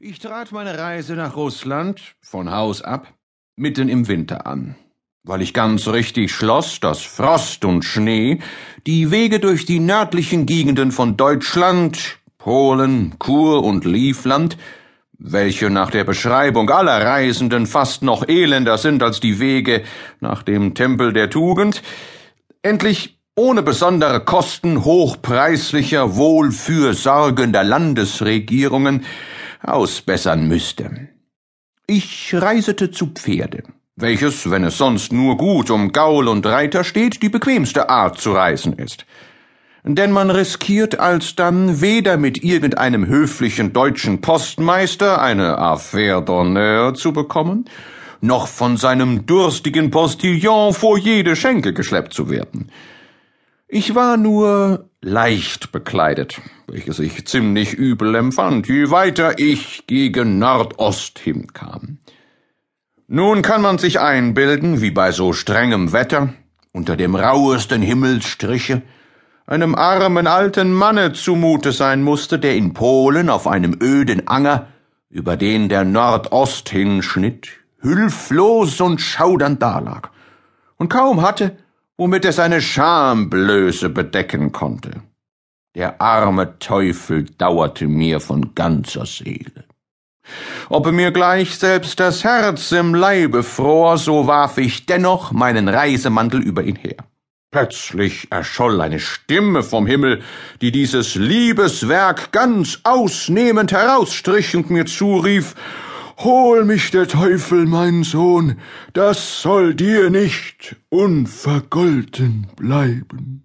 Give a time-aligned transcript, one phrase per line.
[0.00, 3.12] Ich trat meine Reise nach Russland von Haus ab
[3.56, 4.74] mitten im Winter an,
[5.22, 8.40] weil ich ganz richtig schloss, dass Frost und Schnee
[8.88, 14.58] die Wege durch die nördlichen Gegenden von Deutschland, Polen, Kur und Livland,
[15.16, 19.84] welche nach der Beschreibung aller Reisenden fast noch elender sind als die Wege
[20.18, 21.82] nach dem Tempel der Tugend,
[22.62, 29.04] endlich ohne besondere Kosten hochpreislicher, wohlfürsorgender Landesregierungen
[29.68, 31.08] ausbessern müsste.
[31.86, 33.62] Ich reisete zu Pferde,
[33.96, 38.32] welches, wenn es sonst nur gut um Gaul und Reiter steht, die bequemste Art zu
[38.32, 39.04] reisen ist.
[39.86, 47.66] Denn man riskiert alsdann weder mit irgendeinem höflichen deutschen Postmeister eine Affaire d'honneur zu bekommen,
[48.22, 52.70] noch von seinem durstigen Postillon vor jede Schenke geschleppt zu werden.
[53.76, 61.18] Ich war nur leicht bekleidet, welches ich ziemlich übel empfand, je weiter ich gegen Nordost
[61.18, 61.98] hinkam.
[63.08, 66.34] Nun kann man sich einbilden, wie bei so strengem Wetter,
[66.70, 68.82] unter dem rauesten Himmelsstriche,
[69.44, 74.68] einem armen alten Manne zumute sein musste, der in Polen auf einem öden Anger,
[75.10, 77.48] über den der Nordost hinschnitt,
[77.80, 80.10] hülflos und schaudernd dalag
[80.76, 81.56] und kaum hatte,
[81.96, 85.02] womit er seine Schamblöße bedecken konnte.
[85.74, 89.64] Der arme Teufel dauerte mir von ganzer Seele.
[90.68, 96.40] Ob mir gleich selbst das Herz im Leibe fror, so warf ich dennoch meinen Reisemantel
[96.40, 96.96] über ihn her.
[97.50, 100.22] Plötzlich erscholl eine Stimme vom Himmel,
[100.60, 105.54] die dieses Liebeswerk ganz ausnehmend herausstrich und mir zurief
[106.18, 108.58] Hol mich der Teufel, mein Sohn,
[108.92, 113.44] das soll dir nicht unvergolten bleiben.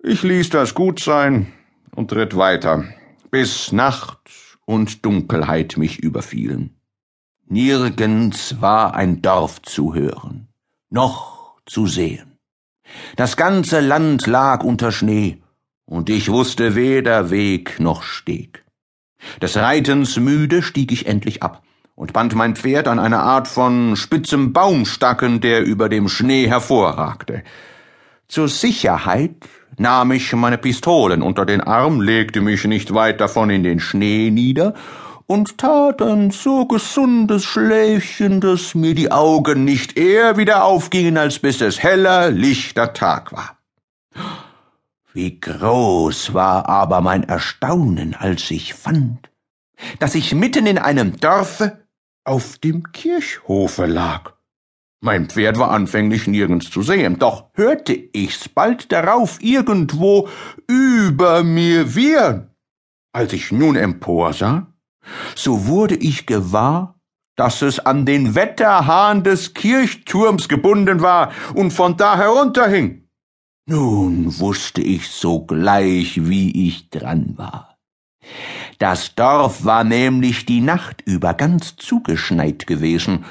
[0.00, 1.52] Ich ließ das gut sein
[1.94, 2.84] und ritt weiter,
[3.30, 6.74] bis Nacht und Dunkelheit mich überfielen.
[7.46, 10.48] Nirgends war ein Dorf zu hören,
[10.90, 12.38] noch zu sehen.
[13.16, 15.42] Das ganze Land lag unter Schnee,
[15.84, 18.64] und ich wusste weder Weg noch Steg.
[19.42, 21.62] Des Reitens müde stieg ich endlich ab
[21.94, 27.42] und band mein Pferd an eine Art von spitzem Baumstacken, der über dem Schnee hervorragte.
[28.28, 29.34] Zur Sicherheit
[29.78, 34.30] nahm ich meine Pistolen unter den Arm, legte mich nicht weit davon in den Schnee
[34.30, 34.74] nieder
[35.26, 41.38] und tat ein so gesundes Schläfchen, dass mir die Augen nicht eher wieder aufgingen, als
[41.38, 43.57] bis es heller, lichter Tag war.
[45.12, 49.30] Wie groß war aber mein Erstaunen, als ich fand,
[49.98, 51.86] dass ich mitten in einem Dorfe
[52.24, 54.34] auf dem Kirchhofe lag.
[55.00, 60.28] Mein Pferd war anfänglich nirgends zu sehen, doch hörte ich's bald darauf irgendwo
[60.66, 62.50] über mir wiehern.
[63.12, 64.66] Als ich nun emporsah,
[65.34, 67.00] so wurde ich gewahr,
[67.36, 73.07] dass es an den Wetterhahn des Kirchturms gebunden war und von da herunterhing.
[73.70, 77.76] Nun wusste ich sogleich, wie ich dran war.
[78.78, 83.26] Das Dorf war nämlich die Nacht über ganz zugeschneit gewesen.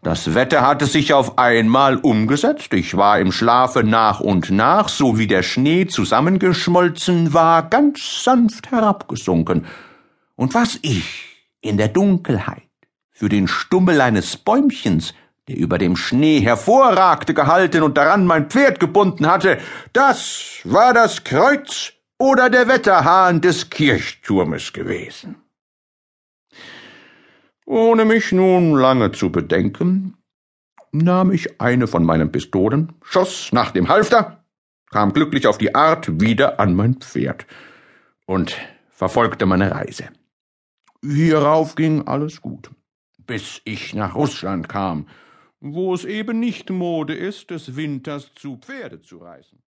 [0.00, 2.72] Das Wetter hatte sich auf einmal umgesetzt.
[2.72, 8.70] Ich war im Schlafe nach und nach, so wie der Schnee zusammengeschmolzen war, ganz sanft
[8.70, 9.66] herabgesunken.
[10.36, 12.62] Und was ich in der Dunkelheit
[13.10, 15.12] für den Stummel eines Bäumchens
[15.52, 19.58] der über dem Schnee hervorragte, gehalten und daran mein Pferd gebunden hatte,
[19.92, 25.36] das war das Kreuz oder der Wetterhahn des Kirchturmes gewesen.
[27.66, 30.16] Ohne mich nun lange zu bedenken,
[30.90, 34.44] nahm ich eine von meinen Pistolen, schoss nach dem Halfter,
[34.90, 37.46] kam glücklich auf die Art wieder an mein Pferd
[38.26, 38.56] und
[38.90, 40.08] verfolgte meine Reise.
[41.02, 42.70] Hierauf ging alles gut,
[43.26, 45.06] bis ich nach Russland kam
[45.62, 49.60] wo es eben nicht Mode ist, des Winters zu Pferde zu reisen.